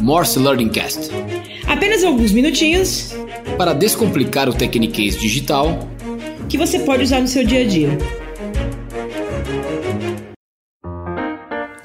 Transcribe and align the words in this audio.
Morse 0.00 0.38
Learning 0.38 0.68
Cast. 0.68 1.10
Apenas 1.66 2.02
alguns 2.04 2.32
minutinhos 2.32 3.14
para 3.56 3.72
descomplicar 3.72 4.48
o 4.48 4.54
Tecniquez 4.54 5.16
digital 5.16 5.78
que 6.48 6.56
você 6.56 6.78
pode 6.78 7.02
usar 7.02 7.20
no 7.20 7.28
seu 7.28 7.44
dia 7.44 7.60
a 7.60 7.66
dia. 7.66 7.98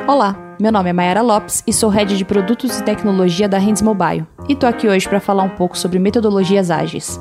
Olá, 0.07 0.55
meu 0.59 0.71
nome 0.71 0.89
é 0.89 0.93
Mayara 0.93 1.21
Lopes 1.21 1.63
e 1.65 1.73
sou 1.73 1.89
head 1.89 2.17
de 2.17 2.25
produtos 2.25 2.79
e 2.79 2.83
tecnologia 2.83 3.47
da 3.47 3.57
Hands 3.57 3.81
Mobile 3.81 4.25
e 4.47 4.55
tô 4.55 4.65
aqui 4.65 4.87
hoje 4.87 5.07
para 5.07 5.19
falar 5.19 5.43
um 5.43 5.49
pouco 5.49 5.77
sobre 5.77 5.99
metodologias 5.99 6.69
ágeis. 6.69 7.19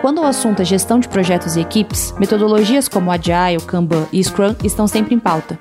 Quando 0.00 0.20
o 0.20 0.24
assunto 0.24 0.62
é 0.62 0.64
gestão 0.64 0.98
de 0.98 1.08
projetos 1.08 1.56
e 1.56 1.60
equipes, 1.60 2.14
metodologias 2.18 2.88
como 2.88 3.10
Agile, 3.10 3.62
Kanban 3.66 4.06
e 4.12 4.22
Scrum 4.22 4.54
estão 4.62 4.86
sempre 4.86 5.14
em 5.14 5.18
pauta. 5.18 5.58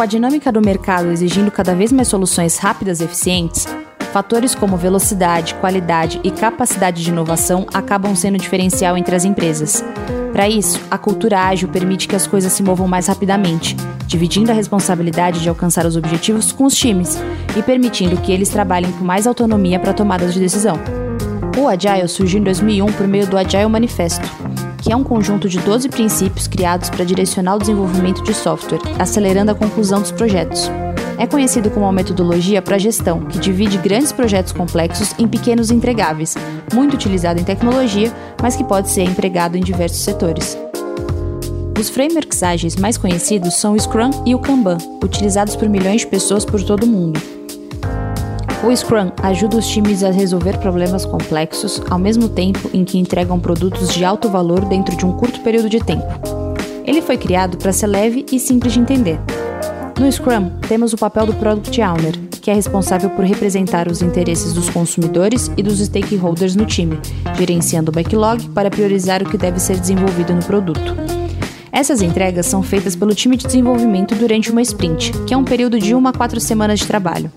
Com 0.00 0.04
a 0.04 0.06
dinâmica 0.06 0.50
do 0.50 0.62
mercado 0.62 1.10
exigindo 1.10 1.50
cada 1.50 1.74
vez 1.74 1.92
mais 1.92 2.08
soluções 2.08 2.56
rápidas 2.56 3.00
e 3.00 3.04
eficientes, 3.04 3.66
fatores 4.14 4.54
como 4.54 4.74
velocidade, 4.74 5.54
qualidade 5.56 6.18
e 6.24 6.30
capacidade 6.30 7.04
de 7.04 7.10
inovação 7.10 7.66
acabam 7.74 8.16
sendo 8.16 8.38
diferencial 8.38 8.96
entre 8.96 9.14
as 9.14 9.26
empresas. 9.26 9.84
Para 10.32 10.48
isso, 10.48 10.80
a 10.90 10.96
cultura 10.96 11.40
ágil 11.40 11.68
permite 11.68 12.08
que 12.08 12.16
as 12.16 12.26
coisas 12.26 12.50
se 12.50 12.62
movam 12.62 12.88
mais 12.88 13.08
rapidamente, 13.08 13.76
dividindo 14.06 14.50
a 14.50 14.54
responsabilidade 14.54 15.42
de 15.42 15.50
alcançar 15.50 15.84
os 15.84 15.98
objetivos 15.98 16.50
com 16.50 16.64
os 16.64 16.74
times 16.74 17.18
e 17.54 17.62
permitindo 17.62 18.16
que 18.22 18.32
eles 18.32 18.48
trabalhem 18.48 18.92
com 18.92 19.04
mais 19.04 19.26
autonomia 19.26 19.78
para 19.78 19.92
tomadas 19.92 20.32
de 20.32 20.40
decisão. 20.40 20.78
O 21.58 21.68
Agile 21.68 22.08
surgiu 22.08 22.40
em 22.40 22.44
2001 22.44 22.86
por 22.92 23.06
meio 23.06 23.26
do 23.26 23.36
Agile 23.36 23.66
Manifesto, 23.66 24.26
que 24.80 24.92
é 24.92 24.96
um 24.96 25.04
conjunto 25.04 25.48
de 25.48 25.58
12 25.58 25.88
princípios 25.88 26.46
criados 26.46 26.90
para 26.90 27.04
direcionar 27.04 27.56
o 27.56 27.58
desenvolvimento 27.58 28.22
de 28.22 28.34
software, 28.34 28.80
acelerando 28.98 29.50
a 29.50 29.54
conclusão 29.54 30.00
dos 30.00 30.10
projetos. 30.10 30.70
É 31.18 31.26
conhecido 31.26 31.70
como 31.70 31.84
uma 31.84 31.92
metodologia 31.92 32.62
para 32.62 32.78
gestão, 32.78 33.20
que 33.20 33.38
divide 33.38 33.76
grandes 33.76 34.10
projetos 34.10 34.52
complexos 34.52 35.14
em 35.18 35.28
pequenos 35.28 35.70
entregáveis, 35.70 36.34
muito 36.72 36.94
utilizado 36.94 37.38
em 37.38 37.44
tecnologia, 37.44 38.10
mas 38.40 38.56
que 38.56 38.64
pode 38.64 38.88
ser 38.88 39.02
empregado 39.02 39.56
em 39.56 39.60
diversos 39.60 40.00
setores. 40.00 40.56
Os 41.78 41.88
frameworks 41.88 42.42
ágeis 42.42 42.76
mais 42.76 42.96
conhecidos 42.96 43.54
são 43.56 43.74
o 43.74 43.80
Scrum 43.80 44.10
e 44.26 44.34
o 44.34 44.38
Kanban, 44.38 44.78
utilizados 45.02 45.56
por 45.56 45.68
milhões 45.68 46.02
de 46.02 46.06
pessoas 46.06 46.44
por 46.44 46.62
todo 46.62 46.84
o 46.84 46.86
mundo. 46.86 47.39
O 48.62 48.76
Scrum 48.76 49.10
ajuda 49.22 49.56
os 49.56 49.66
times 49.66 50.04
a 50.04 50.10
resolver 50.10 50.58
problemas 50.58 51.06
complexos 51.06 51.80
ao 51.88 51.98
mesmo 51.98 52.28
tempo 52.28 52.68
em 52.74 52.84
que 52.84 52.98
entregam 52.98 53.40
produtos 53.40 53.88
de 53.94 54.04
alto 54.04 54.28
valor 54.28 54.66
dentro 54.66 54.94
de 54.94 55.06
um 55.06 55.12
curto 55.12 55.40
período 55.40 55.70
de 55.70 55.80
tempo. 55.80 56.06
Ele 56.84 57.00
foi 57.00 57.16
criado 57.16 57.56
para 57.56 57.72
ser 57.72 57.86
leve 57.86 58.26
e 58.30 58.38
simples 58.38 58.74
de 58.74 58.80
entender. 58.80 59.18
No 59.98 60.12
Scrum, 60.12 60.50
temos 60.68 60.92
o 60.92 60.98
papel 60.98 61.24
do 61.26 61.34
Product 61.34 61.80
Owner, 61.80 62.18
que 62.42 62.50
é 62.50 62.54
responsável 62.54 63.08
por 63.10 63.24
representar 63.24 63.88
os 63.88 64.02
interesses 64.02 64.52
dos 64.52 64.68
consumidores 64.68 65.50
e 65.56 65.62
dos 65.62 65.78
stakeholders 65.78 66.54
no 66.54 66.66
time, 66.66 66.98
gerenciando 67.38 67.90
o 67.90 67.94
backlog 67.94 68.46
para 68.50 68.70
priorizar 68.70 69.22
o 69.22 69.28
que 69.28 69.38
deve 69.38 69.58
ser 69.58 69.78
desenvolvido 69.78 70.34
no 70.34 70.44
produto. 70.44 70.94
Essas 71.72 72.02
entregas 72.02 72.44
são 72.44 72.62
feitas 72.62 72.94
pelo 72.94 73.14
time 73.14 73.38
de 73.38 73.46
desenvolvimento 73.46 74.14
durante 74.14 74.50
uma 74.50 74.60
sprint, 74.60 75.12
que 75.26 75.32
é 75.32 75.36
um 75.36 75.44
período 75.44 75.78
de 75.78 75.94
uma 75.94 76.10
a 76.10 76.12
quatro 76.12 76.38
semanas 76.38 76.80
de 76.80 76.86
trabalho. 76.86 77.32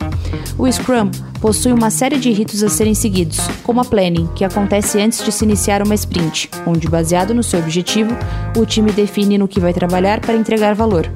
O 0.58 0.72
Scrum 0.72 1.09
possui 1.42 1.73
uma 1.73 1.90
série 1.90 2.18
de 2.18 2.32
ritos 2.32 2.62
a 2.64 2.70
serem 2.70 2.94
seguidos, 2.94 3.40
como 3.64 3.82
a 3.82 3.86
planning, 3.86 4.30
que 4.36 4.46
acontece 4.46 5.02
antes 5.02 5.23
de 5.23 5.32
se 5.32 5.44
iniciar 5.44 5.82
uma 5.82 5.95
sprint, 5.95 6.50
onde, 6.66 6.88
baseado 6.88 7.34
no 7.34 7.42
seu 7.42 7.60
objetivo, 7.60 8.16
o 8.56 8.66
time 8.66 8.92
define 8.92 9.38
no 9.38 9.48
que 9.48 9.60
vai 9.60 9.73
trabalhar 9.73 10.20
para 10.22 10.36
entregar 10.36 10.76
valor. 10.76 11.12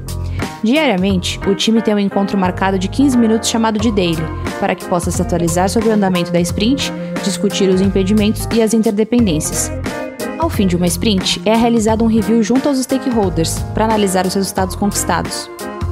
Diariamente, 0.63 1.39
o 1.47 1.53
time 1.53 1.81
tem 1.81 1.93
um 1.93 1.99
encontro 1.99 2.37
marcado 2.37 2.79
de 2.79 2.87
15 2.87 3.17
minutos 3.17 3.47
chamado 3.47 3.77
de 3.77 3.91
daily, 3.91 4.17
para 4.59 4.73
que 4.73 4.85
possa 4.85 5.11
se 5.11 5.21
atualizar 5.21 5.69
sobre 5.69 5.89
o 5.89 5.93
andamento 5.93 6.31
da 6.31 6.41
sprint, 6.41 6.91
discutir 7.23 7.69
os 7.69 7.79
impedimentos 7.79 8.47
e 8.53 8.61
as 8.61 8.73
interdependências. 8.73 9.71
Ao 10.39 10.49
fim 10.49 10.65
de 10.65 10.75
uma 10.75 10.87
sprint, 10.87 11.41
é 11.45 11.55
realizado 11.55 12.03
um 12.03 12.07
review 12.07 12.41
junto 12.41 12.67
aos 12.67 12.79
stakeholders 12.79 13.59
para 13.73 13.85
analisar 13.85 14.25
os 14.25 14.33
resultados 14.33 14.75
conquistados. 14.75 15.49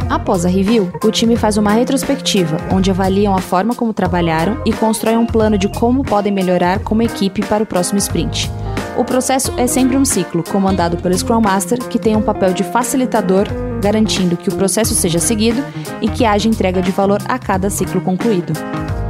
Após 0.10 0.46
a 0.46 0.50
review, 0.50 0.92
o 1.04 1.12
time 1.12 1.36
faz 1.36 1.58
uma 1.58 1.72
retrospectiva, 1.72 2.58
onde 2.72 2.92
avaliam 2.92 3.36
a 3.36 3.42
forma 3.42 3.74
como 3.74 3.94
trabalharam 3.94 4.62
e 4.66 4.72
constroem 4.72 5.18
um 5.18 5.26
plano 5.26 5.58
de 5.58 5.68
como 5.68 6.04
podem 6.04 6.32
melhorar 6.32 6.80
como 6.80 7.02
equipe 7.02 7.44
para 7.46 7.64
o 7.64 7.66
próximo 7.66 7.98
sprint. 7.98 8.52
O 8.98 9.04
processo 9.04 9.52
é 9.58 9.68
sempre 9.68 9.98
um 9.98 10.06
ciclo, 10.06 10.44
comandado 10.44 10.98
pelo 10.98 11.18
Scrum 11.18 11.42
Master, 11.42 11.80
que 11.80 12.00
tem 12.00 12.16
um 12.16 12.22
papel 12.22 12.54
de 12.54 12.64
facilitador, 12.64 13.48
garantindo 13.82 14.38
que 14.38 14.50
o 14.50 14.56
processo 14.56 14.94
seja 14.94 15.20
seguido 15.20 15.62
e 16.02 16.08
que 16.08 16.24
haja 16.24 16.48
entrega 16.48 16.82
de 16.82 16.92
valor 16.92 17.22
a 17.28 17.38
cada 17.38 17.70
ciclo 17.70 18.00
concluído. 18.00 18.54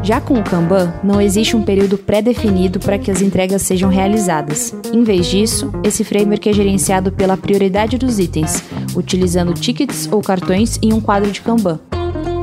Já 0.05 0.21
com 0.21 0.35
o 0.35 0.43
Kanban, 0.43 0.93
não 1.03 1.19
existe 1.19 1.57
um 1.57 1.63
período 1.63 1.97
pré-definido 1.97 2.79
para 2.79 2.99
que 2.99 3.09
as 3.09 3.23
entregas 3.23 3.63
sejam 3.63 3.89
realizadas. 3.89 4.71
Em 4.93 5.03
vez 5.03 5.25
disso, 5.25 5.73
esse 5.83 6.03
framework 6.03 6.47
é 6.47 6.53
gerenciado 6.53 7.11
pela 7.11 7.35
prioridade 7.35 7.97
dos 7.97 8.19
itens, 8.19 8.63
utilizando 8.95 9.55
tickets 9.55 10.07
ou 10.11 10.21
cartões 10.21 10.77
em 10.79 10.93
um 10.93 11.01
quadro 11.01 11.31
de 11.31 11.41
Kanban. 11.41 11.79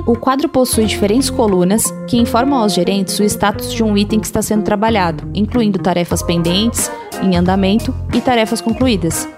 O 0.04 0.16
quadro 0.16 0.48
possui 0.48 0.86
diferentes 0.86 1.30
colunas 1.30 1.84
que 2.08 2.18
informam 2.18 2.62
aos 2.62 2.74
gerentes 2.74 3.20
o 3.20 3.22
status 3.22 3.72
de 3.72 3.84
um 3.84 3.96
item 3.96 4.18
que 4.18 4.26
está 4.26 4.42
sendo 4.42 4.64
trabalhado, 4.64 5.30
incluindo 5.32 5.78
tarefas 5.78 6.20
pendentes, 6.20 6.90
em 7.22 7.36
andamento 7.36 7.94
e 8.12 8.20
tarefas 8.20 8.60
concluídas. 8.60 9.28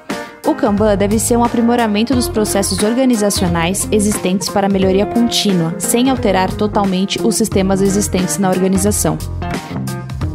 O 0.46 0.54
Kanban 0.54 0.96
deve 0.96 1.18
ser 1.18 1.38
um 1.38 1.44
aprimoramento 1.44 2.14
dos 2.14 2.28
processos 2.28 2.82
organizacionais 2.82 3.88
existentes 3.90 4.48
para 4.48 4.68
melhoria 4.68 5.06
contínua, 5.06 5.74
sem 5.78 6.10
alterar 6.10 6.52
totalmente 6.52 7.20
os 7.22 7.34
sistemas 7.36 7.80
existentes 7.80 8.36
na 8.36 8.50
organização. 8.50 9.16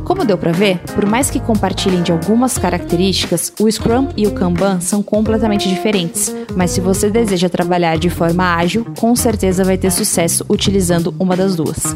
Como 0.04 0.26
deu 0.26 0.38
para 0.38 0.52
ver, 0.52 0.80
por 0.96 1.06
mais 1.06 1.30
que 1.30 1.40
compartilhem 1.40 2.02
de 2.02 2.12
algumas 2.12 2.58
características, 2.58 3.54
o 3.60 3.72
Scrum 3.72 4.08
e 4.18 4.26
o 4.26 4.32
Kanban 4.32 4.82
são 4.82 5.04
completamente 5.04 5.70
diferentes, 5.70 6.36
mas 6.56 6.72
se 6.72 6.82
você 6.82 7.12
deseja 7.12 7.48
trabalhar 7.48 7.96
de 8.00 8.10
forma 8.10 8.56
ágil, 8.56 8.86
com 8.98 9.16
certeza 9.16 9.64
vai 9.64 9.78
ter 9.78 9.92
sucesso 9.92 10.44
utilizando 10.50 11.14
uma 11.20 11.38
das 11.38 11.56
duas. 11.56 11.96